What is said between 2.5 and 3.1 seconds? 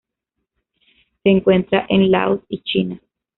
China.